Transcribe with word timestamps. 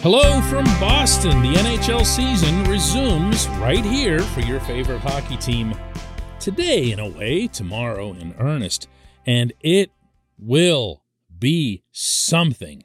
Hello 0.00 0.40
from 0.42 0.64
Boston. 0.78 1.42
The 1.42 1.54
NHL 1.54 2.06
season 2.06 2.62
resumes 2.70 3.48
right 3.58 3.84
here 3.84 4.20
for 4.20 4.42
your 4.42 4.60
favorite 4.60 5.00
hockey 5.00 5.36
team. 5.36 5.74
Today, 6.38 6.92
in 6.92 7.00
a 7.00 7.08
way, 7.08 7.48
tomorrow, 7.48 8.12
in 8.12 8.32
earnest. 8.38 8.86
And 9.26 9.52
it 9.58 9.90
will 10.38 11.02
be 11.36 11.82
something 11.90 12.84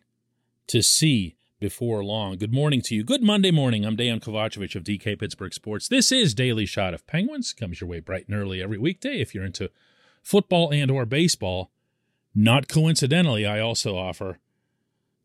to 0.66 0.82
see 0.82 1.38
before 1.60 2.04
long. 2.04 2.38
Good 2.38 2.52
morning 2.52 2.82
to 2.82 2.96
you. 2.96 3.04
Good 3.04 3.22
Monday 3.22 3.52
morning. 3.52 3.86
I'm 3.86 3.96
Dan 3.96 4.20
Kovacevic 4.20 4.76
of 4.76 4.84
DK 4.84 5.20
Pittsburgh 5.20 5.54
Sports. 5.54 5.88
This 5.88 6.12
is 6.12 6.34
Daily 6.34 6.66
Shot 6.66 6.96
of 6.96 7.06
Penguins. 7.06 7.54
Comes 7.54 7.80
your 7.80 7.92
way 7.92 8.00
bright 8.00 8.28
and 8.28 8.36
early 8.36 8.60
every 8.60 8.80
weekday 8.80 9.22
if 9.22 9.36
you're 9.36 9.46
into 9.46 9.70
football 10.24 10.74
and 10.74 10.90
or 10.90 11.06
baseball. 11.06 11.70
Not 12.34 12.68
coincidentally, 12.68 13.46
I 13.46 13.60
also 13.60 13.96
offer 13.96 14.40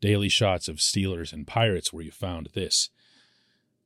daily 0.01 0.29
shots 0.29 0.69
of 0.69 0.77
Steelers 0.77 1.33
and 1.33 1.47
Pirates 1.47 1.93
where 1.93 2.05
you 2.05 2.11
found 2.11 2.51
this. 2.55 2.91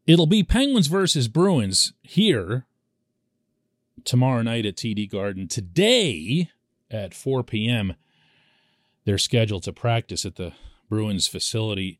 It'll 0.07 0.27
be 0.27 0.43
Penguins 0.43 0.89
versus 0.89 1.29
Bruins 1.29 1.93
here 2.03 2.67
tomorrow 4.05 4.43
night 4.43 4.67
at 4.67 4.77
TD 4.77 5.11
Garden. 5.11 5.49
Today 5.49 6.51
at 6.91 7.15
4 7.15 7.43
p.m., 7.45 7.95
they're 9.05 9.19
scheduled 9.19 9.63
to 9.65 9.73
practice 9.73 10.25
at 10.25 10.37
the 10.37 10.53
Bruins 10.89 11.27
facility 11.27 11.99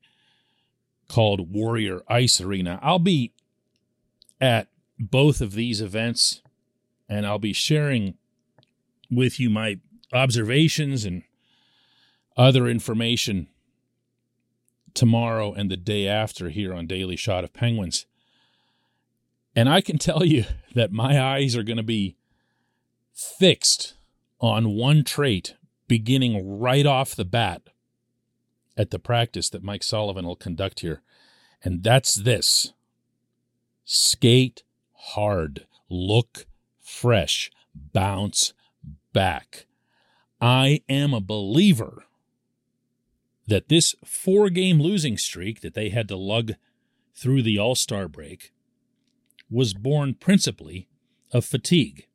called 1.09 1.53
Warrior 1.53 2.03
Ice 2.09 2.41
Arena. 2.41 2.79
I'll 2.83 2.99
be 2.99 3.33
at 4.41 4.69
both 4.99 5.41
of 5.41 5.53
these 5.53 5.81
events 5.81 6.43
and 7.09 7.27
I'll 7.27 7.39
be 7.39 7.53
sharing 7.53 8.15
with 9.11 9.39
you 9.39 9.51
my 9.51 9.79
observations 10.13 11.05
and 11.05 11.23
other 12.37 12.67
information 12.67 13.49
tomorrow 14.95 15.53
and 15.53 15.71
the 15.71 15.77
day 15.77 16.07
after 16.07 16.51
here 16.51 16.75
on 16.75 16.87
Daily 16.87 17.16
Shot 17.16 17.44
of 17.44 17.53
Penguins. 17.53 18.06
And 19.55 19.69
I 19.69 19.81
can 19.81 19.99
tell 19.99 20.25
you 20.25 20.44
that 20.75 20.93
my 20.93 21.21
eyes 21.21 21.56
are 21.56 21.62
going 21.62 21.77
to 21.77 21.83
be 21.83 22.16
fixed 23.15 23.94
on 24.41 24.71
one 24.71 25.05
trait 25.05 25.56
beginning 25.87 26.59
right 26.61 26.87
off 26.87 27.15
the 27.15 27.25
bat 27.25 27.62
at 28.77 28.91
the 28.91 28.99
practice 28.99 29.50
that 29.50 29.62
Mike 29.62 29.83
Sullivan 29.83 30.27
will 30.27 30.37
conduct 30.37 30.81
here. 30.81 31.03
And 31.62 31.83
that's 31.83 32.15
this 32.15 32.72
skate 33.84 34.62
hard, 34.93 35.66
look 35.89 36.47
fresh, 36.81 37.50
bounce 37.75 38.53
back. 39.12 39.66
I 40.41 40.83
am 40.89 41.15
a 41.15 41.21
believer 41.21 42.05
that 43.53 43.69
this 43.69 43.95
four 44.03 44.49
game 44.49 44.81
losing 44.81 45.19
streak 45.19 45.61
that 45.61 45.75
they 45.75 45.91
had 45.91 46.09
to 46.09 46.17
lug 46.17 46.53
through 47.15 47.43
the 47.43 47.59
All 47.59 47.75
Star 47.75 48.09
break 48.09 48.51
was 49.51 49.75
born 49.75 50.15
principally 50.15 50.89
of 51.33 51.45
fatigue. 51.45 52.07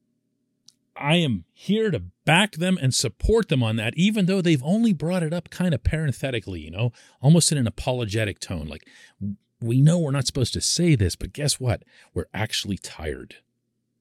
I 0.95 1.17
am 1.17 1.45
here 1.53 1.91
to 1.91 1.99
back 2.25 2.53
them 2.53 2.79
and 2.81 2.91
support 2.91 3.49
them 3.49 3.61
on 3.61 3.75
that, 3.75 3.93
even 3.95 4.25
though 4.25 4.41
they've 4.41 4.63
only 4.63 4.93
brought 4.93 5.21
it 5.21 5.31
up 5.31 5.51
kind 5.51 5.75
of 5.75 5.83
parenthetically, 5.83 6.61
you 6.61 6.71
know, 6.71 6.91
almost 7.21 7.51
in 7.51 7.59
an 7.59 7.67
apologetic 7.67 8.39
tone. 8.39 8.67
Like, 8.67 8.87
we 9.61 9.79
know 9.79 9.99
we're 9.99 10.09
not 10.09 10.25
supposed 10.25 10.53
to 10.53 10.61
say 10.61 10.95
this, 10.95 11.15
but 11.15 11.33
guess 11.33 11.59
what? 11.59 11.83
We're 12.15 12.25
actually 12.33 12.79
tired. 12.79 13.35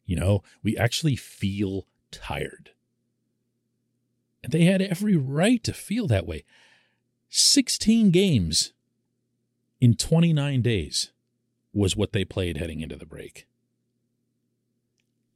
You 0.06 0.16
know, 0.16 0.42
we 0.62 0.74
actually 0.74 1.16
feel 1.16 1.86
tired. 2.10 2.70
And 4.42 4.52
they 4.52 4.64
had 4.64 4.80
every 4.80 5.16
right 5.16 5.62
to 5.64 5.74
feel 5.74 6.06
that 6.06 6.26
way. 6.26 6.44
16 7.28 8.10
games 8.10 8.72
in 9.80 9.94
29 9.94 10.62
days 10.62 11.12
was 11.72 11.96
what 11.96 12.12
they 12.12 12.24
played 12.24 12.56
heading 12.56 12.80
into 12.80 12.96
the 12.96 13.06
break. 13.06 13.46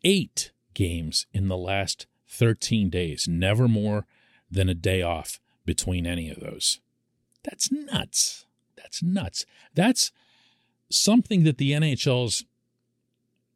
Eight 0.03 0.53
games 0.73 1.27
in 1.33 1.49
the 1.49 1.57
last 1.57 2.07
13 2.29 2.89
days, 2.89 3.27
never 3.29 3.69
more 3.69 4.07
than 4.51 4.69
a 4.69 4.75
day 4.75 5.03
off 5.03 5.41
between 5.67 6.07
any 6.07 6.31
of 6.31 6.41
those. 6.41 6.81
That's 7.43 7.71
nuts. 7.71 8.47
That's 8.77 9.03
nuts. 9.03 9.45
That's 9.75 10.13
something 10.91 11.45
that 11.45 11.59
the 11.59 11.73
NHL's 11.73 12.45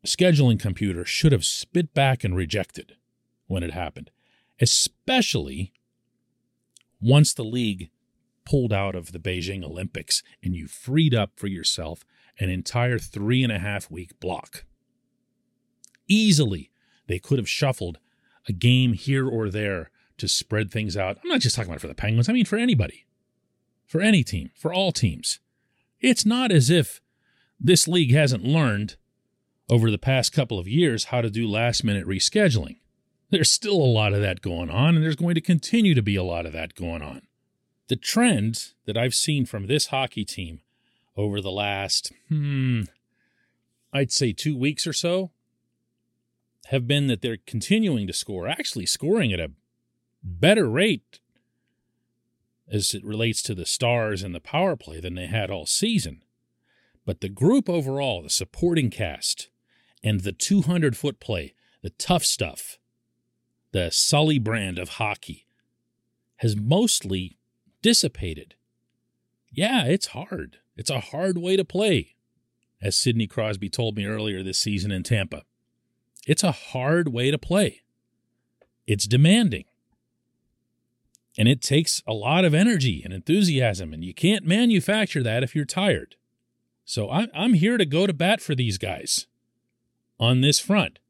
scheduling 0.04 0.60
computer 0.60 1.04
should 1.04 1.32
have 1.32 1.44
spit 1.44 1.94
back 1.94 2.24
and 2.24 2.36
rejected 2.36 2.96
when 3.46 3.62
it 3.62 3.72
happened, 3.72 4.10
especially 4.60 5.72
once 7.00 7.34
the 7.34 7.44
league 7.44 7.90
pulled 8.44 8.72
out 8.72 8.94
of 8.94 9.12
the 9.12 9.18
Beijing 9.18 9.64
Olympics 9.64 10.22
and 10.42 10.54
you 10.54 10.66
freed 10.66 11.14
up 11.14 11.32
for 11.36 11.46
yourself 11.46 12.04
an 12.38 12.50
entire 12.50 12.98
three 12.98 13.42
and 13.42 13.52
a 13.52 13.58
half 13.58 13.90
week 13.90 14.18
block. 14.20 14.64
Easily, 16.08 16.70
they 17.06 17.18
could 17.18 17.38
have 17.38 17.48
shuffled 17.48 17.98
a 18.48 18.52
game 18.52 18.92
here 18.92 19.28
or 19.28 19.48
there 19.48 19.90
to 20.18 20.28
spread 20.28 20.70
things 20.70 20.96
out. 20.96 21.18
I'm 21.22 21.28
not 21.28 21.40
just 21.40 21.56
talking 21.56 21.70
about 21.70 21.80
for 21.80 21.88
the 21.88 21.94
Penguins, 21.94 22.28
I 22.28 22.32
mean 22.32 22.44
for 22.44 22.56
anybody, 22.56 23.06
for 23.86 24.00
any 24.00 24.22
team, 24.22 24.50
for 24.54 24.72
all 24.72 24.92
teams. 24.92 25.40
It's 26.00 26.26
not 26.26 26.52
as 26.52 26.70
if 26.70 27.00
this 27.58 27.88
league 27.88 28.12
hasn't 28.12 28.44
learned 28.44 28.96
over 29.70 29.90
the 29.90 29.98
past 29.98 30.32
couple 30.32 30.58
of 30.58 30.68
years 30.68 31.04
how 31.04 31.20
to 31.20 31.30
do 31.30 31.48
last 31.48 31.84
minute 31.84 32.06
rescheduling. 32.06 32.76
There's 33.30 33.50
still 33.50 33.76
a 33.76 33.86
lot 33.86 34.12
of 34.12 34.20
that 34.20 34.42
going 34.42 34.70
on, 34.70 34.94
and 34.94 35.02
there's 35.04 35.16
going 35.16 35.34
to 35.34 35.40
continue 35.40 35.94
to 35.94 36.02
be 36.02 36.14
a 36.14 36.22
lot 36.22 36.46
of 36.46 36.52
that 36.52 36.74
going 36.74 37.02
on 37.02 37.22
the 37.88 37.96
trend 37.96 38.72
that 38.86 38.96
I've 38.96 39.14
seen 39.14 39.46
from 39.46 39.66
this 39.66 39.86
hockey 39.86 40.24
team 40.24 40.60
over 41.16 41.40
the 41.40 41.50
last, 41.50 42.12
hmm, 42.28 42.82
I'd 43.92 44.12
say 44.12 44.32
two 44.32 44.56
weeks 44.56 44.86
or 44.86 44.92
so, 44.92 45.30
have 46.66 46.86
been 46.86 47.06
that 47.08 47.20
they're 47.20 47.38
continuing 47.46 48.06
to 48.06 48.12
score, 48.12 48.48
actually 48.48 48.86
scoring 48.86 49.32
at 49.32 49.40
a 49.40 49.52
better 50.22 50.68
rate 50.68 51.20
as 52.70 52.94
it 52.94 53.04
relates 53.04 53.42
to 53.42 53.54
the 53.54 53.66
stars 53.66 54.22
and 54.22 54.34
the 54.34 54.40
power 54.40 54.74
play 54.74 54.98
than 54.98 55.14
they 55.14 55.26
had 55.26 55.50
all 55.50 55.66
season. 55.66 56.22
But 57.04 57.20
the 57.20 57.28
group 57.28 57.68
overall, 57.68 58.22
the 58.22 58.30
supporting 58.30 58.90
cast, 58.90 59.50
and 60.02 60.20
the 60.20 60.32
200 60.32 60.96
foot 60.96 61.20
play, 61.20 61.54
the 61.82 61.90
tough 61.90 62.24
stuff, 62.24 62.78
the 63.72 63.90
Sully 63.90 64.38
brand 64.38 64.78
of 64.78 64.90
hockey, 64.90 65.46
has 66.36 66.56
mostly 66.56 67.36
dissipated. 67.84 68.54
Yeah, 69.52 69.84
it's 69.84 70.06
hard. 70.06 70.56
It's 70.74 70.88
a 70.88 71.00
hard 71.00 71.36
way 71.36 71.54
to 71.54 71.66
play, 71.66 72.14
as 72.80 72.96
Sidney 72.96 73.26
Crosby 73.26 73.68
told 73.68 73.94
me 73.94 74.06
earlier 74.06 74.42
this 74.42 74.58
season 74.58 74.90
in 74.90 75.02
Tampa. 75.02 75.42
It's 76.26 76.42
a 76.42 76.50
hard 76.50 77.12
way 77.12 77.30
to 77.30 77.36
play. 77.36 77.82
It's 78.86 79.06
demanding. 79.06 79.66
And 81.36 81.46
it 81.46 81.60
takes 81.60 82.02
a 82.06 82.14
lot 82.14 82.46
of 82.46 82.54
energy 82.54 83.02
and 83.04 83.12
enthusiasm, 83.12 83.92
and 83.92 84.02
you 84.02 84.14
can't 84.14 84.46
manufacture 84.46 85.22
that 85.22 85.42
if 85.42 85.54
you're 85.54 85.66
tired. 85.66 86.16
So 86.86 87.10
I'm, 87.10 87.52
here 87.52 87.76
to 87.76 87.84
go 87.84 88.06
to 88.06 88.14
bat 88.14 88.40
for 88.40 88.54
these 88.54 88.78
guys 88.78 89.26
on 90.18 90.40
this 90.40 90.58
front. 90.58 91.00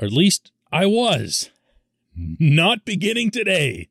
Or 0.00 0.06
at 0.06 0.12
least 0.12 0.50
I 0.72 0.86
was. 0.86 1.50
Not 2.16 2.84
beginning 2.84 3.30
today. 3.30 3.90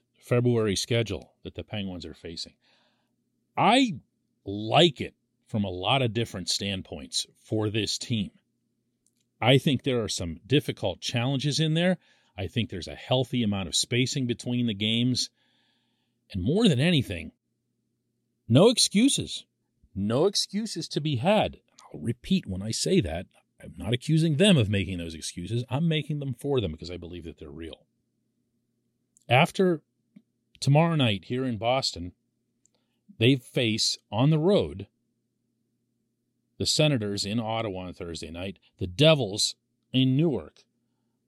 February 0.21 0.75
schedule 0.75 1.33
that 1.43 1.55
the 1.55 1.63
Penguins 1.63 2.05
are 2.05 2.13
facing? 2.13 2.53
I 3.57 3.95
like 4.45 5.01
it 5.01 5.13
from 5.47 5.63
a 5.63 5.69
lot 5.69 6.01
of 6.01 6.13
different 6.13 6.49
standpoints 6.49 7.27
for 7.43 7.69
this 7.69 7.97
team. 7.97 8.31
I 9.41 9.57
think 9.57 9.83
there 9.83 10.03
are 10.03 10.09
some 10.09 10.39
difficult 10.45 11.01
challenges 11.01 11.59
in 11.59 11.73
there. 11.73 11.97
I 12.37 12.47
think 12.47 12.69
there's 12.69 12.87
a 12.87 12.95
healthy 12.95 13.43
amount 13.43 13.67
of 13.67 13.75
spacing 13.75 14.27
between 14.27 14.67
the 14.67 14.73
games. 14.73 15.29
And 16.31 16.41
more 16.43 16.67
than 16.69 16.79
anything, 16.79 17.31
no 18.47 18.69
excuses. 18.69 19.45
No 19.93 20.25
excuses 20.25 20.87
to 20.89 21.01
be 21.01 21.17
had. 21.17 21.57
I'll 21.93 21.99
repeat 21.99 22.47
when 22.47 22.61
I 22.61 22.71
say 22.71 23.01
that 23.01 23.25
I'm 23.61 23.73
not 23.77 23.93
accusing 23.93 24.37
them 24.37 24.57
of 24.57 24.69
making 24.69 24.97
those 24.97 25.13
excuses. 25.13 25.63
I'm 25.69 25.87
making 25.87 26.19
them 26.19 26.33
for 26.33 26.61
them 26.61 26.71
because 26.71 26.91
I 26.91 26.97
believe 26.97 27.25
that 27.25 27.37
they're 27.37 27.49
real. 27.49 27.85
After 29.29 29.81
tomorrow 30.61 30.95
night 30.95 31.25
here 31.25 31.43
in 31.43 31.57
Boston, 31.57 32.13
they 33.17 33.35
face 33.35 33.97
on 34.09 34.29
the 34.29 34.39
road 34.39 34.87
the 36.61 36.65
Senators 36.67 37.25
in 37.25 37.39
Ottawa 37.39 37.87
on 37.87 37.93
Thursday 37.93 38.29
night, 38.29 38.59
the 38.77 38.85
Devils 38.85 39.55
in 39.91 40.15
Newark 40.15 40.63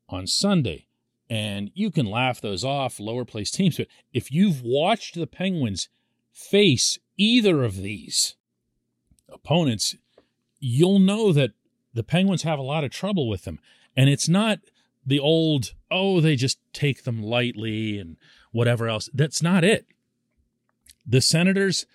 on 0.08 0.28
Sunday. 0.28 0.86
And 1.28 1.72
you 1.74 1.90
can 1.90 2.06
laugh 2.06 2.40
those 2.40 2.64
off, 2.64 3.00
lower 3.00 3.26
place 3.26 3.50
teams. 3.52 3.78
But 3.78 3.88
if 4.14 4.32
you've 4.32 4.62
watched 4.62 5.16
the 5.16 5.26
Penguins 5.26 5.90
face 6.32 7.00
either 7.18 7.64
of 7.64 7.78
these 7.78 8.36
opponents, 9.28 9.96
you'll 10.60 11.00
know 11.00 11.34
that 11.34 11.54
the 11.96 12.04
Penguins 12.04 12.44
have 12.44 12.60
a 12.60 12.64
lot 12.64 12.84
of 12.84 12.92
trouble 12.92 13.28
with 13.28 13.44
them. 13.44 13.60
And 13.98 14.10
it's 14.10 14.30
not 14.30 14.60
the 15.04 15.20
old, 15.20 15.74
oh, 15.90 16.22
they 16.22 16.36
just 16.36 16.60
take 16.74 17.06
them 17.06 17.24
lightly 17.24 17.98
and 17.98 18.18
whatever 18.54 18.88
else. 18.88 19.10
That's 19.14 19.44
not 19.44 19.66
it. 19.66 19.86
The 21.06 21.20
Senators 21.20 21.86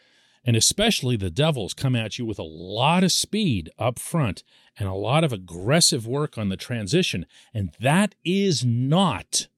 and 0.44 0.56
especially 0.56 1.16
the 1.16 1.30
Devils 1.30 1.74
come 1.74 1.94
at 1.94 2.18
you 2.18 2.24
with 2.24 2.38
a 2.38 2.42
lot 2.42 3.04
of 3.04 3.12
speed 3.12 3.70
up 3.78 3.98
front 3.98 4.42
and 4.78 4.88
a 4.88 4.94
lot 4.94 5.24
of 5.24 5.32
aggressive 5.32 6.06
work 6.06 6.38
on 6.38 6.48
the 6.48 6.56
transition. 6.56 7.26
And 7.52 7.74
that 7.80 8.14
is 8.24 8.64
not 8.64 9.48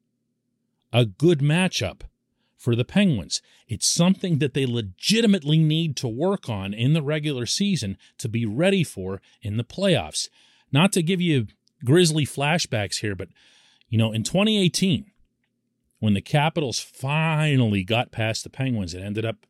a 0.93 1.05
good 1.05 1.41
matchup 1.41 2.03
for 2.57 2.75
the 2.75 2.85
Penguins. 2.85 3.41
It's 3.69 3.87
something 3.87 4.39
that 4.39 4.55
they 4.55 4.67
legitimately 4.67 5.59
need 5.59 5.97
to 5.99 6.09
work 6.09 6.49
on 6.49 6.75
in 6.75 6.93
the 6.93 7.03
regular 7.03 7.47
season 7.47 7.97
to 8.19 8.29
be 8.29 8.45
ready 8.45 8.83
for 8.83 9.23
in 9.43 9.57
the 9.57 9.65
playoffs. 9.65 10.29
Not 10.73 10.93
to 10.93 11.03
give 11.03 11.21
you 11.21 11.47
grisly 11.85 12.27
flashbacks 12.27 13.01
here, 13.01 13.15
but 13.15 13.29
you 13.89 13.99
know, 13.99 14.13
in 14.13 14.23
2018, 14.23 15.10
when 16.01 16.15
the 16.15 16.21
Capitals 16.21 16.81
finally 16.81 17.85
got 17.85 18.11
past 18.11 18.43
the 18.43 18.51
Penguins 18.51 18.95
and 18.95 19.05
ended 19.05 19.25
up 19.25 19.47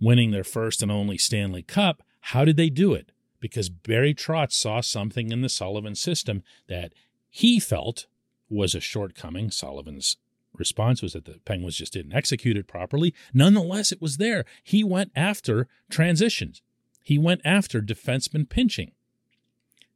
winning 0.00 0.30
their 0.30 0.44
first 0.44 0.82
and 0.82 0.92
only 0.92 1.18
Stanley 1.18 1.62
Cup, 1.62 2.02
how 2.20 2.44
did 2.44 2.56
they 2.56 2.70
do 2.70 2.94
it? 2.94 3.10
Because 3.40 3.68
Barry 3.68 4.14
Trotz 4.14 4.52
saw 4.52 4.80
something 4.80 5.32
in 5.32 5.40
the 5.40 5.48
Sullivan 5.48 5.94
system 5.94 6.42
that 6.68 6.92
he 7.30 7.58
felt 7.58 8.06
was 8.48 8.74
a 8.74 8.80
shortcoming. 8.80 9.50
Sullivan's 9.50 10.16
response 10.54 11.02
was 11.02 11.12
that 11.14 11.24
the 11.24 11.40
Penguins 11.44 11.76
just 11.76 11.92
didn't 11.92 12.14
execute 12.14 12.56
it 12.56 12.66
properly. 12.66 13.14
Nonetheless, 13.32 13.92
it 13.92 14.02
was 14.02 14.16
there. 14.16 14.44
He 14.62 14.84
went 14.84 15.12
after 15.16 15.68
transitions, 15.90 16.62
he 17.02 17.18
went 17.18 17.40
after 17.44 17.80
defenseman 17.80 18.48
pinching. 18.48 18.92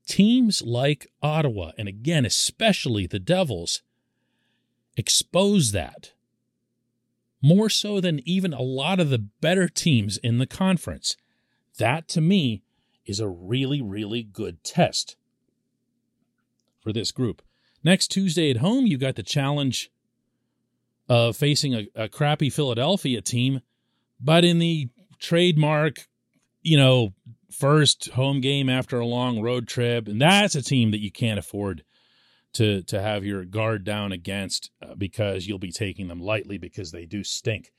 Teams 0.07 0.63
like 0.63 1.13
Ottawa, 1.23 1.73
and 1.79 1.89
again, 1.89 2.25
especially 2.25 3.07
the 3.07 3.21
Devils, 3.21 3.83
expose 4.97 5.73
that 5.73 6.13
more 7.43 7.69
so 7.69 8.01
than 8.01 8.21
even 8.25 8.53
a 8.53 8.63
lot 8.63 9.01
of 9.01 9.11
the 9.11 9.19
better 9.19 9.69
teams 9.69 10.17
in 10.19 10.39
the 10.39 10.47
conference. 10.47 11.17
That 11.79 12.07
to 12.09 12.21
me 12.21 12.63
is 13.05 13.19
a 13.19 13.29
really, 13.29 13.83
really 13.83 14.23
good 14.23 14.63
test 14.63 15.17
for 16.81 16.93
this 16.93 17.11
group. 17.11 17.43
Next 17.83 18.09
Tuesday 18.09 18.51
at 18.51 18.59
home, 18.59 18.87
you 18.87 18.97
got 18.97 19.17
the 19.17 19.25
challenge 19.25 19.91
of 21.09 21.37
facing 21.37 21.75
a, 21.75 21.89
a 21.97 22.09
crappy 22.09 22.49
Philadelphia 22.49 23.21
team, 23.21 23.61
but 24.21 24.45
in 24.45 24.61
the 24.61 24.89
trademark, 25.19 26.07
you 26.63 26.77
know, 26.77 27.13
first 27.51 28.11
home 28.11 28.41
game 28.41 28.69
after 28.69 29.01
a 29.01 29.07
long 29.07 29.43
road 29.43 29.67
trip, 29.67 30.07
and 30.07 30.21
that's 30.21 30.55
a 30.55 30.63
team 30.63 30.93
that 30.93 31.03
you 31.03 31.11
can't 31.11 31.39
afford 31.39 31.83
to 32.55 32.83
to 32.83 33.01
have 33.01 33.25
your 33.25 33.45
guard 33.45 33.85
down 33.85 34.13
against 34.13 34.71
uh, 34.83 34.95
because 34.95 35.47
you'll 35.47 35.59
be 35.59 35.73
taking 35.73 36.09
them 36.09 36.21
lightly 36.21 36.59
because 36.59 36.93
they 36.93 37.07
do 37.07 37.25
stink. 37.25 37.73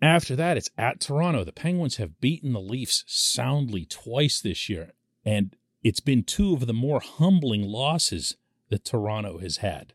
After 0.00 0.34
that, 0.34 0.56
it's 0.56 0.70
at 0.76 1.00
Toronto. 1.00 1.44
The 1.44 1.52
Penguins 1.52 1.96
have 1.96 2.20
beaten 2.20 2.52
the 2.52 2.60
Leafs 2.60 3.04
soundly 3.06 3.84
twice 3.84 4.40
this 4.40 4.68
year, 4.68 4.92
and 5.24 5.54
it's 5.82 6.00
been 6.00 6.24
two 6.24 6.54
of 6.54 6.66
the 6.66 6.72
more 6.72 7.00
humbling 7.00 7.62
losses 7.62 8.36
that 8.68 8.84
Toronto 8.84 9.38
has 9.38 9.58
had. 9.58 9.94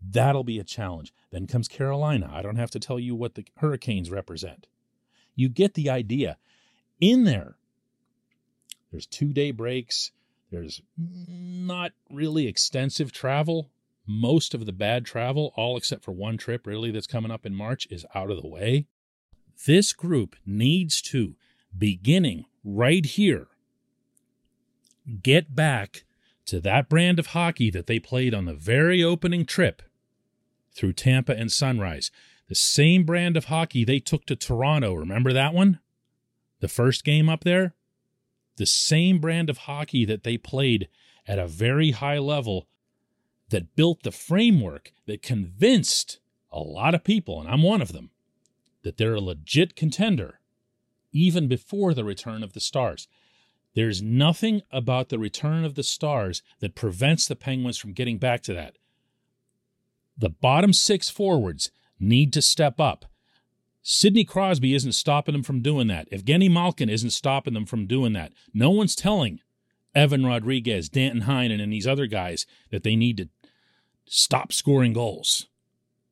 That'll 0.00 0.44
be 0.44 0.60
a 0.60 0.64
challenge. 0.64 1.12
Then 1.30 1.46
comes 1.46 1.66
Carolina. 1.66 2.30
I 2.32 2.42
don't 2.42 2.56
have 2.56 2.70
to 2.72 2.80
tell 2.80 3.00
you 3.00 3.16
what 3.16 3.34
the 3.34 3.46
Hurricanes 3.56 4.10
represent. 4.10 4.68
You 5.34 5.48
get 5.48 5.74
the 5.74 5.90
idea 5.90 6.38
in 7.00 7.24
there. 7.24 7.56
There's 8.90 9.06
two 9.06 9.32
day 9.32 9.50
breaks. 9.50 10.12
There's 10.56 10.80
not 10.96 11.92
really 12.10 12.46
extensive 12.46 13.12
travel. 13.12 13.70
Most 14.06 14.54
of 14.54 14.64
the 14.64 14.72
bad 14.72 15.04
travel, 15.04 15.52
all 15.54 15.76
except 15.76 16.02
for 16.02 16.12
one 16.12 16.38
trip 16.38 16.66
really 16.66 16.90
that's 16.90 17.06
coming 17.06 17.30
up 17.30 17.44
in 17.44 17.54
March, 17.54 17.86
is 17.90 18.06
out 18.14 18.30
of 18.30 18.40
the 18.40 18.48
way. 18.48 18.86
This 19.66 19.92
group 19.92 20.34
needs 20.46 21.02
to, 21.02 21.34
beginning 21.76 22.46
right 22.64 23.04
here, 23.04 23.48
get 25.22 25.54
back 25.54 26.04
to 26.46 26.58
that 26.60 26.88
brand 26.88 27.18
of 27.18 27.28
hockey 27.28 27.70
that 27.70 27.86
they 27.86 27.98
played 27.98 28.32
on 28.32 28.46
the 28.46 28.54
very 28.54 29.04
opening 29.04 29.44
trip 29.44 29.82
through 30.72 30.94
Tampa 30.94 31.36
and 31.36 31.52
Sunrise. 31.52 32.10
The 32.48 32.54
same 32.54 33.04
brand 33.04 33.36
of 33.36 33.46
hockey 33.46 33.84
they 33.84 34.00
took 34.00 34.24
to 34.24 34.36
Toronto. 34.36 34.94
Remember 34.94 35.34
that 35.34 35.52
one? 35.52 35.80
the 36.60 36.68
first 36.68 37.04
game 37.04 37.28
up 37.28 37.44
there, 37.44 37.74
the 38.56 38.66
same 38.66 39.18
brand 39.18 39.50
of 39.50 39.58
hockey 39.58 40.04
that 40.04 40.24
they 40.24 40.36
played 40.36 40.88
at 41.26 41.38
a 41.38 41.46
very 41.46 41.92
high 41.92 42.18
level 42.18 42.68
that 43.50 43.76
built 43.76 44.02
the 44.02 44.10
framework 44.10 44.92
that 45.06 45.22
convinced 45.22 46.18
a 46.50 46.60
lot 46.60 46.94
of 46.94 47.04
people, 47.04 47.40
and 47.40 47.48
I'm 47.48 47.62
one 47.62 47.82
of 47.82 47.92
them, 47.92 48.10
that 48.82 48.96
they're 48.96 49.14
a 49.14 49.20
legit 49.20 49.76
contender 49.76 50.40
even 51.12 51.48
before 51.48 51.94
the 51.94 52.04
return 52.04 52.42
of 52.42 52.52
the 52.52 52.60
Stars. 52.60 53.08
There's 53.74 54.02
nothing 54.02 54.62
about 54.70 55.08
the 55.08 55.18
return 55.18 55.64
of 55.64 55.74
the 55.74 55.82
Stars 55.82 56.42
that 56.60 56.74
prevents 56.74 57.26
the 57.26 57.36
Penguins 57.36 57.78
from 57.78 57.92
getting 57.92 58.18
back 58.18 58.42
to 58.42 58.54
that. 58.54 58.76
The 60.16 60.30
bottom 60.30 60.72
six 60.72 61.10
forwards 61.10 61.70
need 62.00 62.32
to 62.32 62.42
step 62.42 62.80
up. 62.80 63.04
Sidney 63.88 64.24
Crosby 64.24 64.74
isn't 64.74 64.94
stopping 64.94 65.32
them 65.32 65.44
from 65.44 65.62
doing 65.62 65.86
that. 65.86 66.10
Evgeny 66.10 66.50
Malkin 66.50 66.88
isn't 66.88 67.10
stopping 67.10 67.54
them 67.54 67.66
from 67.66 67.86
doing 67.86 68.14
that. 68.14 68.32
No 68.52 68.68
one's 68.68 68.96
telling 68.96 69.38
Evan 69.94 70.26
Rodrigues, 70.26 70.88
Danton 70.88 71.22
Heinen, 71.22 71.62
and 71.62 71.72
these 71.72 71.86
other 71.86 72.08
guys 72.08 72.46
that 72.72 72.82
they 72.82 72.96
need 72.96 73.16
to 73.18 73.28
stop 74.04 74.52
scoring 74.52 74.92
goals. 74.92 75.46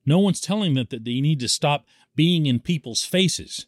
No 0.07 0.21
one's 0.21 0.41
telling 0.41 0.75
them 0.75 0.87
that 0.89 1.05
they 1.05 1.21
need 1.21 1.41
to 1.41 1.49
stop 1.49 1.85
being 2.15 2.47
in 2.47 2.61
people's 2.61 3.03
faces. 3.03 3.67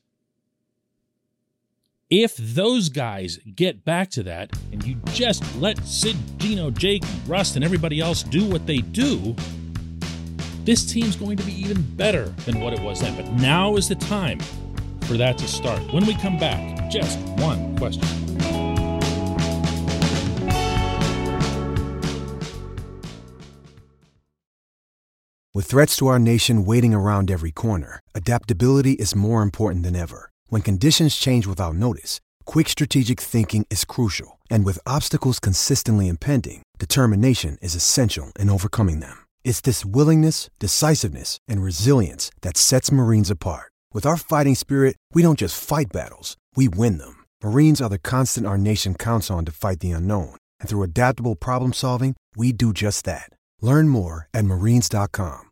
If 2.09 2.37
those 2.37 2.89
guys 2.89 3.41
get 3.57 3.85
back 3.85 4.11
to 4.11 4.23
that 4.23 4.57
and 4.71 4.87
you 4.87 5.01
just 5.07 5.43
let 5.57 5.85
Sid, 5.85 6.17
Gino, 6.39 6.71
Jake, 6.71 7.03
Rust, 7.27 7.57
and 7.57 7.65
everybody 7.65 7.99
else 7.99 8.23
do 8.23 8.45
what 8.45 8.69
they 8.69 8.79
do, 8.79 9.35
this 10.67 10.85
team's 10.85 11.15
going 11.15 11.37
to 11.37 11.45
be 11.45 11.53
even 11.53 11.81
better 11.97 12.25
than 12.45 12.61
what 12.61 12.73
it 12.73 12.81
was 12.81 13.01
then. 13.01 13.17
But 13.17 13.31
now 13.35 13.77
is 13.77 13.89
the 13.89 13.95
time 13.95 14.41
for 15.03 15.17
that 15.17 15.39
to 15.39 15.47
start. 15.47 15.81
When 15.93 16.05
we 16.05 16.15
come 16.17 16.39
back, 16.39 16.91
just 16.91 17.19
one 17.39 17.77
question. 17.77 18.03
With 25.55 25.65
threats 25.65 25.97
to 25.97 26.09
our 26.09 26.19
nation 26.19 26.67
waiting 26.67 26.93
around 26.93 27.31
every 27.31 27.53
corner, 27.53 28.01
adaptability 28.15 28.93
is 28.93 29.15
more 29.15 29.41
important 29.43 29.85
than 29.85 29.97
ever. 29.97 30.31
When 30.49 30.61
conditions 30.61 31.17
change 31.17 31.47
without 31.47 31.77
notice, 31.77 32.21
quick 32.45 32.69
strategic 32.69 33.21
thinking 33.21 33.67
is 33.71 33.85
crucial. 33.85 34.39
And 34.51 34.65
with 34.65 34.79
obstacles 34.87 35.39
consistently 35.39 36.09
impending, 36.09 36.63
determination 36.79 37.57
is 37.63 37.75
essential 37.75 38.33
in 38.39 38.51
overcoming 38.51 39.01
them. 39.01 39.26
It's 39.47 39.61
this 39.61 39.85
willingness, 39.85 40.51
decisiveness, 40.59 41.39
and 41.47 41.63
resilience 41.63 42.33
that 42.43 42.57
sets 42.57 42.91
Marines 42.91 43.31
apart. 43.31 43.71
With 43.95 44.05
our 44.05 44.17
fighting 44.17 44.57
spirit, 44.57 44.97
we 45.15 45.23
don't 45.23 45.39
just 45.39 45.63
fight 45.63 45.87
battles, 45.93 46.37
we 46.57 46.67
win 46.69 46.99
them. 46.99 47.23
Marines 47.45 47.81
are 47.81 47.89
the 47.89 47.97
constant 47.99 48.47
our 48.47 48.59
nation 48.59 48.97
counts 48.97 49.31
on 49.31 49.45
to 49.45 49.53
fight 49.53 49.79
the 49.79 49.93
unknown. 49.93 50.35
And 50.59 50.69
through 50.69 50.83
adaptable 50.83 51.37
problem 51.37 51.73
solving, 51.73 52.17
we 52.35 52.53
do 52.53 52.73
just 52.73 53.05
that. 53.05 53.31
Learn 53.63 53.89
more 53.89 54.27
at 54.35 54.45
marines.com. 54.45 55.45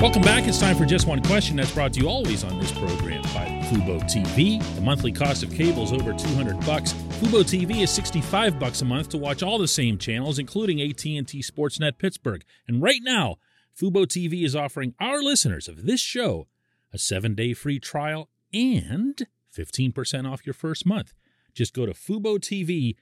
Welcome 0.00 0.22
back. 0.22 0.46
It's 0.46 0.60
time 0.60 0.76
for 0.76 0.84
Just 0.84 1.08
One 1.08 1.20
Question 1.22 1.56
that's 1.56 1.72
brought 1.72 1.94
to 1.94 2.00
you 2.00 2.08
always 2.08 2.44
on 2.44 2.60
this 2.60 2.70
program 2.70 3.22
by 3.34 3.55
Fubo 3.66 4.00
TV. 4.02 4.62
The 4.76 4.80
monthly 4.80 5.12
cost 5.12 5.42
of 5.42 5.50
cable 5.52 5.82
is 5.84 5.92
over 5.92 6.12
200 6.12 6.64
bucks. 6.64 6.92
Fubo 6.92 7.42
TV 7.42 7.82
is 7.82 7.90
65 7.90 8.58
bucks 8.58 8.82
a 8.82 8.84
month 8.84 9.08
to 9.10 9.18
watch 9.18 9.42
all 9.42 9.58
the 9.58 9.66
same 9.66 9.98
channels, 9.98 10.38
including 10.38 10.80
AT&T 10.80 11.24
Sportsnet 11.24 11.98
Pittsburgh. 11.98 12.44
And 12.68 12.80
right 12.80 13.00
now, 13.02 13.36
Fubo 13.78 14.06
TV 14.06 14.44
is 14.44 14.54
offering 14.56 14.94
our 15.00 15.22
listeners 15.22 15.68
of 15.68 15.84
this 15.84 16.00
show 16.00 16.46
a 16.92 16.98
seven-day 16.98 17.54
free 17.54 17.80
trial 17.80 18.30
and 18.52 19.26
15% 19.56 20.30
off 20.30 20.46
your 20.46 20.54
first 20.54 20.86
month. 20.86 21.12
Just 21.52 21.74
go 21.74 21.86
to 21.86 21.92
FuboTV.com 21.92 22.94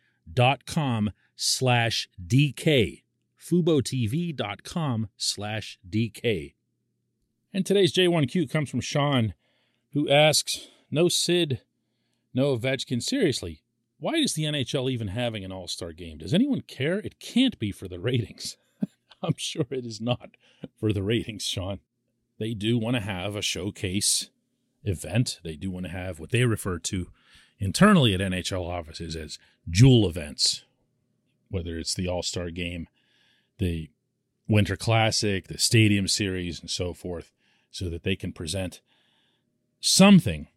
slash 1.37 2.09
DK. 2.27 3.03
FuboTV.com 3.39 5.09
slash 5.17 5.79
DK. 5.89 6.55
And 7.53 7.67
today's 7.67 7.93
J1Q 7.93 8.51
comes 8.51 8.71
from 8.71 8.81
Sean, 8.81 9.35
who 9.95 10.09
asks 10.09 10.69
No 10.91 11.09
Sid, 11.09 11.63
no 12.35 12.57
Ovechkin. 12.57 13.03
Seriously, 13.03 13.63
why 13.99 14.15
is 14.15 14.35
the 14.35 14.45
NHL 14.45 14.91
even 14.91 15.09
having 15.09 15.45
an 15.45 15.53
all 15.53 15.69
star 15.69 15.93
game? 15.93 16.19
Does 16.19 16.35
anyone 16.35 16.61
care? 16.61 16.99
It 16.99 17.21
can't 17.21 17.59
be 17.59 17.73
for 17.73 17.89
the 17.89 18.01
ratings. 18.01 18.57
I'm 19.23 19.37
sure 19.37 19.67
it 19.71 19.87
is 19.87 20.01
not 20.01 20.37
for 20.79 20.93
the 20.93 21.03
ratings, 21.03 21.45
Sean. 21.45 21.79
They 22.39 22.53
do 22.53 22.77
want 22.77 22.97
to 22.97 23.03
have 23.03 23.37
a 23.37 23.43
showcase 23.43 24.29
event. 24.83 25.41
They 25.45 25.57
do 25.57 25.71
want 25.71 25.87
to 25.87 25.93
have 25.93 26.19
what 26.19 26.31
they 26.31 26.45
refer 26.45 26.79
to 26.81 27.07
internally 27.59 28.13
at 28.13 28.21
NHL 28.21 28.69
offices 28.69 29.17
as 29.17 29.39
jewel 29.71 30.09
events, 30.09 30.65
whether 31.49 31.79
it's 31.79 31.95
the 31.95 32.09
All 32.09 32.23
Star 32.23 32.51
game, 32.51 32.89
the 33.59 33.91
Winter 34.49 34.77
Classic, 34.77 35.47
the 35.47 35.59
Stadium 35.59 36.09
Series, 36.09 36.61
and 36.61 36.69
so 36.69 36.93
forth 36.93 37.33
so 37.71 37.89
that 37.89 38.03
they 38.03 38.17
can 38.17 38.33
present 38.33 38.81
something 39.85 40.49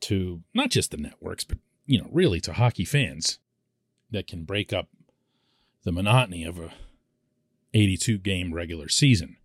to 0.00 0.42
not 0.54 0.70
just 0.70 0.90
the 0.90 0.96
networks, 0.96 1.44
but 1.44 1.58
you 1.84 2.00
know, 2.00 2.08
really 2.10 2.40
to 2.40 2.54
hockey 2.54 2.86
fans 2.86 3.38
that 4.10 4.26
can 4.26 4.44
break 4.44 4.72
up 4.72 4.88
the 5.84 5.92
monotony 5.92 6.42
of 6.42 6.58
a 6.58 6.72
82 7.74 8.16
game 8.18 8.54
regular 8.54 8.88
season. 8.88 9.36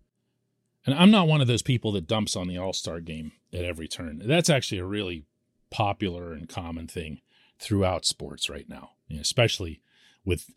And 0.86 0.94
I'm 0.94 1.10
not 1.10 1.28
one 1.28 1.42
of 1.42 1.46
those 1.46 1.60
people 1.60 1.92
that 1.92 2.06
dumps 2.06 2.34
on 2.34 2.48
the 2.48 2.56
All 2.56 2.72
Star 2.72 3.00
game 3.00 3.32
at 3.52 3.64
every 3.64 3.86
turn. 3.86 4.22
That's 4.24 4.48
actually 4.48 4.78
a 4.78 4.86
really 4.86 5.26
popular 5.70 6.32
and 6.32 6.48
common 6.48 6.86
thing 6.86 7.20
throughout 7.58 8.06
sports 8.06 8.48
right 8.48 8.66
now, 8.66 8.92
especially 9.10 9.82
with 10.24 10.50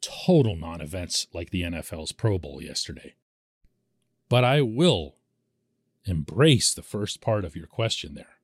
total 0.00 0.56
non 0.56 0.80
events 0.80 1.26
like 1.34 1.50
the 1.50 1.62
NFL's 1.62 2.12
Pro 2.12 2.38
Bowl 2.38 2.62
yesterday. 2.62 3.16
But 4.30 4.44
I 4.44 4.62
will 4.62 5.16
embrace 6.04 6.72
the 6.72 6.82
first 6.82 7.20
part 7.20 7.44
of 7.44 7.56
your 7.56 7.66
question 7.66 8.14
there. 8.14 8.38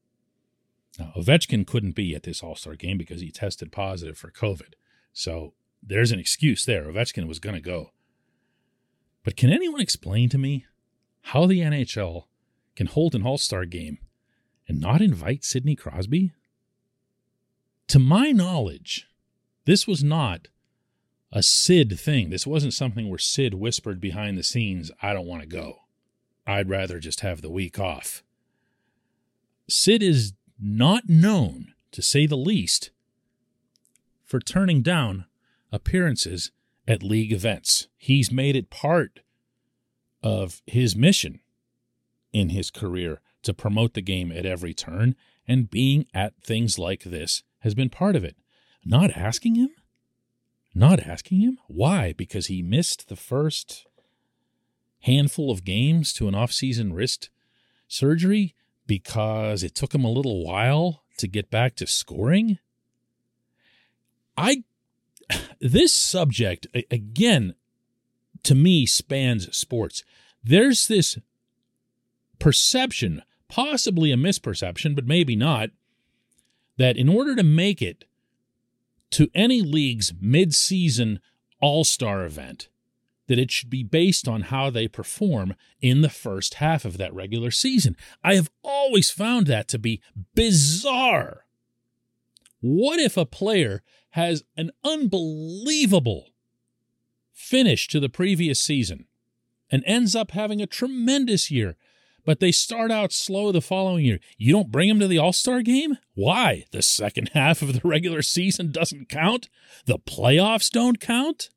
Now, 0.98 1.12
Ovechkin 1.16 1.66
couldn't 1.66 1.94
be 1.94 2.14
at 2.14 2.22
this 2.22 2.42
All 2.42 2.56
Star 2.56 2.74
game 2.74 2.98
because 2.98 3.20
he 3.20 3.30
tested 3.30 3.72
positive 3.72 4.16
for 4.16 4.30
COVID. 4.30 4.74
So 5.12 5.54
there's 5.82 6.12
an 6.12 6.18
excuse 6.18 6.64
there. 6.64 6.84
Ovechkin 6.84 7.28
was 7.28 7.38
going 7.38 7.54
to 7.54 7.60
go. 7.60 7.92
But 9.24 9.36
can 9.36 9.50
anyone 9.50 9.80
explain 9.80 10.28
to 10.30 10.38
me 10.38 10.66
how 11.22 11.46
the 11.46 11.60
NHL 11.60 12.24
can 12.76 12.86
hold 12.86 13.14
an 13.14 13.26
All 13.26 13.38
Star 13.38 13.64
game 13.64 13.98
and 14.68 14.80
not 14.80 15.00
invite 15.00 15.44
Sidney 15.44 15.76
Crosby? 15.76 16.32
To 17.88 17.98
my 17.98 18.32
knowledge, 18.32 19.08
this 19.64 19.86
was 19.86 20.02
not 20.02 20.48
a 21.32 21.42
Sid 21.42 21.98
thing. 21.98 22.30
This 22.30 22.46
wasn't 22.46 22.72
something 22.72 23.08
where 23.08 23.18
Sid 23.18 23.54
whispered 23.54 24.00
behind 24.00 24.38
the 24.38 24.42
scenes, 24.42 24.90
I 25.02 25.12
don't 25.12 25.26
want 25.26 25.42
to 25.42 25.48
go. 25.48 25.80
I'd 26.46 26.68
rather 26.68 27.00
just 27.00 27.20
have 27.20 27.42
the 27.42 27.50
week 27.50 27.78
off. 27.78 28.22
Sid 29.68 30.02
is 30.02 30.32
not 30.60 31.08
known, 31.08 31.74
to 31.92 32.02
say 32.02 32.26
the 32.26 32.36
least, 32.36 32.90
for 34.24 34.38
turning 34.40 34.82
down 34.82 35.26
appearances 35.72 36.52
at 36.86 37.02
league 37.02 37.32
events. 37.32 37.88
He's 37.96 38.30
made 38.30 38.54
it 38.54 38.70
part 38.70 39.20
of 40.22 40.62
his 40.66 40.94
mission 40.94 41.40
in 42.32 42.50
his 42.50 42.70
career 42.70 43.20
to 43.42 43.54
promote 43.54 43.94
the 43.94 44.02
game 44.02 44.30
at 44.32 44.46
every 44.46 44.74
turn, 44.74 45.14
and 45.48 45.70
being 45.70 46.06
at 46.12 46.34
things 46.42 46.78
like 46.78 47.04
this 47.04 47.42
has 47.60 47.74
been 47.74 47.90
part 47.90 48.16
of 48.16 48.24
it. 48.24 48.36
Not 48.84 49.10
asking 49.16 49.56
him? 49.56 49.70
Not 50.74 51.00
asking 51.00 51.40
him? 51.40 51.58
Why? 51.68 52.12
Because 52.12 52.46
he 52.46 52.62
missed 52.62 53.08
the 53.08 53.16
first 53.16 53.86
handful 55.06 55.50
of 55.50 55.64
games 55.64 56.12
to 56.12 56.26
an 56.26 56.34
off-season 56.34 56.92
wrist 56.92 57.30
surgery 57.86 58.54
because 58.86 59.62
it 59.62 59.74
took 59.74 59.94
him 59.94 60.04
a 60.04 60.10
little 60.10 60.44
while 60.44 61.02
to 61.16 61.28
get 61.28 61.50
back 61.50 61.76
to 61.76 61.86
scoring. 61.86 62.58
I 64.36 64.64
this 65.60 65.94
subject 65.94 66.66
again 66.90 67.54
to 68.42 68.54
me 68.54 68.84
spans 68.86 69.56
sports. 69.56 70.02
There's 70.42 70.86
this 70.88 71.18
perception, 72.38 73.22
possibly 73.48 74.12
a 74.12 74.16
misperception, 74.16 74.94
but 74.94 75.06
maybe 75.06 75.34
not, 75.34 75.70
that 76.76 76.96
in 76.96 77.08
order 77.08 77.34
to 77.34 77.42
make 77.42 77.80
it 77.80 78.04
to 79.10 79.28
any 79.34 79.62
league's 79.62 80.12
mid-season 80.20 81.20
all-star 81.60 82.24
event, 82.24 82.68
that 83.28 83.38
it 83.38 83.50
should 83.50 83.70
be 83.70 83.82
based 83.82 84.28
on 84.28 84.42
how 84.42 84.70
they 84.70 84.88
perform 84.88 85.54
in 85.80 86.00
the 86.00 86.08
first 86.08 86.54
half 86.54 86.84
of 86.84 86.98
that 86.98 87.14
regular 87.14 87.50
season. 87.50 87.96
I 88.22 88.34
have 88.34 88.50
always 88.62 89.10
found 89.10 89.46
that 89.46 89.68
to 89.68 89.78
be 89.78 90.00
bizarre. 90.34 91.44
What 92.60 92.98
if 92.98 93.16
a 93.16 93.26
player 93.26 93.82
has 94.10 94.44
an 94.56 94.70
unbelievable 94.82 96.30
finish 97.32 97.86
to 97.88 98.00
the 98.00 98.08
previous 98.08 98.60
season 98.60 99.06
and 99.70 99.82
ends 99.86 100.16
up 100.16 100.30
having 100.30 100.62
a 100.62 100.66
tremendous 100.66 101.50
year, 101.50 101.76
but 102.24 102.40
they 102.40 102.50
start 102.50 102.90
out 102.90 103.12
slow 103.12 103.52
the 103.52 103.60
following 103.60 104.04
year? 104.04 104.20
You 104.38 104.52
don't 104.52 104.72
bring 104.72 104.88
them 104.88 105.00
to 105.00 105.08
the 105.08 105.18
All 105.18 105.32
Star 105.32 105.62
game? 105.62 105.98
Why? 106.14 106.64
The 106.70 106.82
second 106.82 107.30
half 107.34 107.60
of 107.60 107.72
the 107.72 107.86
regular 107.86 108.22
season 108.22 108.72
doesn't 108.72 109.08
count? 109.08 109.48
The 109.84 109.98
playoffs 109.98 110.70
don't 110.70 110.98
count? 111.00 111.50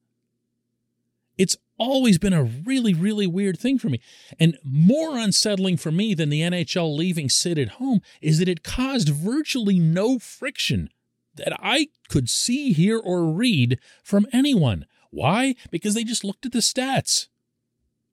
It's 1.39 1.55
always 1.77 2.17
been 2.17 2.33
a 2.33 2.43
really, 2.43 2.93
really 2.93 3.25
weird 3.25 3.57
thing 3.57 3.79
for 3.79 3.87
me. 3.87 4.01
And 4.37 4.57
more 4.61 5.17
unsettling 5.17 5.77
for 5.77 5.89
me 5.89 6.13
than 6.13 6.29
the 6.29 6.41
NHL 6.41 6.95
leaving 6.95 7.29
Sid 7.29 7.57
at 7.57 7.69
home 7.69 8.01
is 8.21 8.39
that 8.39 8.49
it 8.49 8.61
caused 8.61 9.07
virtually 9.07 9.79
no 9.79 10.19
friction 10.19 10.89
that 11.35 11.57
I 11.57 11.87
could 12.09 12.29
see, 12.29 12.73
hear, 12.73 12.99
or 12.99 13.25
read 13.25 13.79
from 14.03 14.27
anyone. 14.33 14.85
Why? 15.11 15.55
Because 15.71 15.93
they 15.93 16.03
just 16.03 16.25
looked 16.25 16.45
at 16.45 16.51
the 16.51 16.59
stats. 16.59 17.29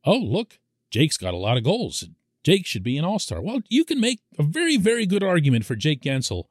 Oh, 0.05 0.19
look, 0.19 0.61
Jake's 0.93 1.17
got 1.17 1.35
a 1.35 1.39
lot 1.39 1.57
of 1.57 1.65
goals. 1.65 2.05
Jake 2.45 2.65
should 2.65 2.85
be 2.85 2.97
an 2.97 3.05
all 3.05 3.19
star. 3.19 3.43
Well, 3.43 3.63
you 3.69 3.85
can 3.85 4.01
make 4.01 4.21
a 4.39 4.45
very, 4.45 4.77
very 4.77 5.05
good 5.05 5.25
argument 5.25 5.65
for 5.65 5.75
Jake 5.75 6.01
Guentzel 6.01 6.45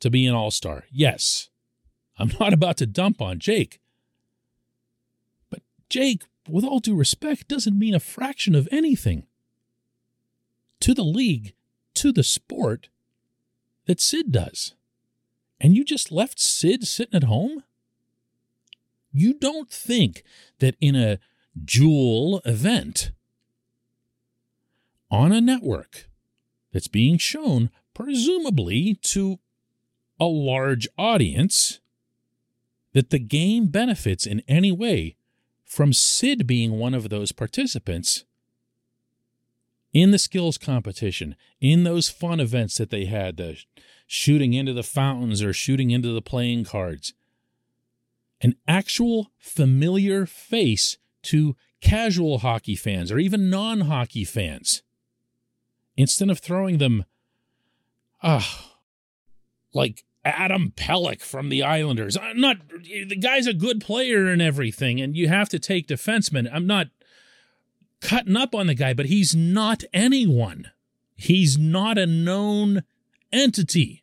to 0.00 0.08
be 0.08 0.26
an 0.26 0.34
all 0.34 0.50
star. 0.50 0.84
Yes. 0.90 1.50
I'm 2.18 2.32
not 2.40 2.54
about 2.54 2.78
to 2.78 2.86
dump 2.86 3.20
on 3.20 3.38
Jake. 3.38 3.81
Jake, 5.92 6.22
with 6.48 6.64
all 6.64 6.80
due 6.80 6.96
respect, 6.96 7.48
doesn't 7.48 7.78
mean 7.78 7.94
a 7.94 8.00
fraction 8.00 8.54
of 8.54 8.66
anything 8.72 9.26
to 10.80 10.94
the 10.94 11.04
league, 11.04 11.52
to 11.92 12.12
the 12.12 12.22
sport 12.22 12.88
that 13.84 14.00
Sid 14.00 14.32
does. 14.32 14.74
And 15.60 15.76
you 15.76 15.84
just 15.84 16.10
left 16.10 16.40
Sid 16.40 16.88
sitting 16.88 17.14
at 17.14 17.24
home? 17.24 17.62
You 19.12 19.34
don't 19.34 19.70
think 19.70 20.22
that 20.60 20.76
in 20.80 20.96
a 20.96 21.18
jewel 21.62 22.40
event 22.46 23.10
on 25.10 25.30
a 25.30 25.42
network 25.42 26.08
that's 26.72 26.88
being 26.88 27.18
shown, 27.18 27.68
presumably 27.92 28.94
to 29.02 29.40
a 30.18 30.24
large 30.24 30.88
audience 30.96 31.80
that 32.94 33.10
the 33.10 33.18
game 33.18 33.66
benefits 33.66 34.24
in 34.24 34.42
any 34.48 34.72
way 34.72 35.16
from 35.72 35.94
Sid 35.94 36.46
being 36.46 36.72
one 36.72 36.92
of 36.92 37.08
those 37.08 37.32
participants 37.32 38.26
in 39.94 40.10
the 40.10 40.18
skills 40.18 40.58
competition, 40.58 41.34
in 41.62 41.82
those 41.82 42.10
fun 42.10 42.40
events 42.40 42.76
that 42.76 42.90
they 42.90 43.06
had, 43.06 43.38
the 43.38 43.56
shooting 44.06 44.52
into 44.52 44.74
the 44.74 44.82
fountains 44.82 45.42
or 45.42 45.54
shooting 45.54 45.90
into 45.90 46.12
the 46.12 46.20
playing 46.20 46.66
cards. 46.66 47.14
An 48.42 48.54
actual 48.68 49.30
familiar 49.38 50.26
face 50.26 50.98
to 51.22 51.56
casual 51.80 52.40
hockey 52.40 52.76
fans 52.76 53.10
or 53.10 53.18
even 53.18 53.48
non 53.48 53.82
hockey 53.82 54.24
fans. 54.24 54.82
Instead 55.96 56.28
of 56.28 56.38
throwing 56.38 56.76
them, 56.76 57.06
ah, 58.22 58.76
like 59.72 60.04
Adam 60.24 60.72
Pelech 60.76 61.20
from 61.20 61.48
the 61.48 61.62
Islanders. 61.62 62.16
I'm 62.16 62.40
not, 62.40 62.56
the 62.68 63.16
guy's 63.16 63.46
a 63.46 63.54
good 63.54 63.80
player 63.80 64.28
and 64.28 64.40
everything, 64.40 65.00
and 65.00 65.16
you 65.16 65.28
have 65.28 65.48
to 65.50 65.58
take 65.58 65.88
defensemen. 65.88 66.48
I'm 66.52 66.66
not 66.66 66.88
cutting 68.00 68.36
up 68.36 68.54
on 68.54 68.66
the 68.66 68.74
guy, 68.74 68.94
but 68.94 69.06
he's 69.06 69.34
not 69.34 69.84
anyone. 69.92 70.70
He's 71.16 71.58
not 71.58 71.98
a 71.98 72.06
known 72.06 72.82
entity 73.32 74.02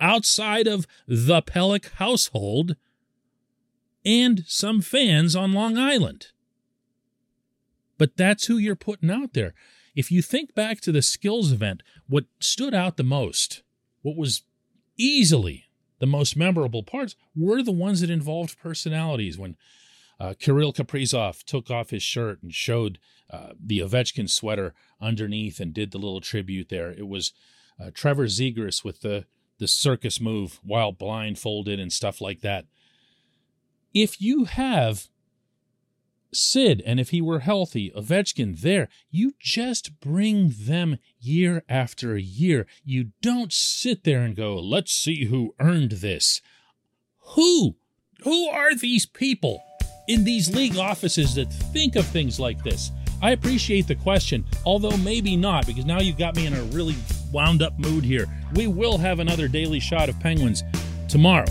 outside 0.00 0.66
of 0.66 0.86
the 1.06 1.42
Pelech 1.42 1.90
household 1.94 2.76
and 4.04 4.44
some 4.46 4.80
fans 4.80 5.34
on 5.34 5.52
Long 5.52 5.78
Island. 5.78 6.28
But 7.96 8.16
that's 8.16 8.46
who 8.46 8.58
you're 8.58 8.76
putting 8.76 9.10
out 9.10 9.32
there. 9.32 9.54
If 9.94 10.10
you 10.10 10.20
think 10.20 10.54
back 10.54 10.80
to 10.80 10.92
the 10.92 11.02
skills 11.02 11.52
event, 11.52 11.82
what 12.08 12.24
stood 12.40 12.74
out 12.74 12.96
the 12.96 13.04
most, 13.04 13.62
what 14.02 14.16
was 14.16 14.42
easily 14.96 15.64
the 15.98 16.06
most 16.06 16.36
memorable 16.36 16.82
parts, 16.82 17.16
were 17.34 17.62
the 17.62 17.72
ones 17.72 18.00
that 18.00 18.10
involved 18.10 18.58
personalities. 18.58 19.38
When 19.38 19.56
uh, 20.20 20.34
Kirill 20.38 20.72
Kaprizov 20.72 21.44
took 21.44 21.70
off 21.70 21.90
his 21.90 22.02
shirt 22.02 22.42
and 22.42 22.52
showed 22.52 22.98
uh, 23.30 23.50
the 23.58 23.80
Ovechkin 23.80 24.28
sweater 24.28 24.74
underneath 25.00 25.60
and 25.60 25.72
did 25.72 25.90
the 25.90 25.98
little 25.98 26.20
tribute 26.20 26.68
there. 26.68 26.90
It 26.90 27.08
was 27.08 27.32
uh, 27.80 27.90
Trevor 27.92 28.26
Zegras 28.26 28.84
with 28.84 29.00
the 29.00 29.26
the 29.58 29.68
circus 29.68 30.20
move 30.20 30.58
while 30.64 30.90
blindfolded 30.90 31.78
and 31.78 31.92
stuff 31.92 32.20
like 32.20 32.40
that. 32.40 32.66
If 33.92 34.20
you 34.20 34.44
have 34.46 35.08
Sid 36.34 36.82
and 36.84 37.00
if 37.00 37.10
he 37.10 37.20
were 37.20 37.40
healthy, 37.40 37.90
Ovechkin 37.96 38.60
there, 38.60 38.88
you 39.10 39.34
just 39.38 40.00
bring 40.00 40.52
them 40.58 40.98
year 41.20 41.62
after 41.68 42.16
year. 42.16 42.66
You 42.84 43.10
don't 43.22 43.52
sit 43.52 44.04
there 44.04 44.22
and 44.22 44.36
go, 44.36 44.56
let's 44.58 44.92
see 44.92 45.26
who 45.26 45.54
earned 45.60 45.92
this. 45.92 46.40
Who? 47.34 47.76
Who 48.22 48.48
are 48.48 48.74
these 48.74 49.06
people? 49.06 49.62
in 50.08 50.24
these 50.24 50.54
league 50.54 50.76
offices 50.76 51.34
that 51.34 51.52
think 51.52 51.96
of 51.96 52.06
things 52.06 52.38
like 52.38 52.62
this? 52.62 52.90
I 53.22 53.30
appreciate 53.30 53.86
the 53.86 53.94
question, 53.94 54.44
although 54.66 54.96
maybe 54.98 55.36
not, 55.36 55.66
because 55.66 55.86
now 55.86 56.00
you've 56.00 56.18
got 56.18 56.36
me 56.36 56.46
in 56.46 56.52
a 56.52 56.62
really 56.64 56.96
wound 57.32 57.62
up 57.62 57.78
mood 57.78 58.04
here. 58.04 58.26
We 58.54 58.66
will 58.66 58.98
have 58.98 59.18
another 59.18 59.48
daily 59.48 59.80
shot 59.80 60.08
of 60.08 60.18
Penguins 60.20 60.62
tomorrow, 61.08 61.46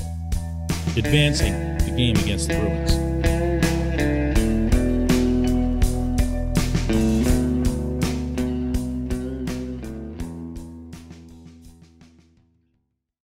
advancing 0.95 1.53
the 1.79 1.93
game 1.97 2.15
against 2.17 2.49
the 2.49 2.55
Bruins. 2.59 3.02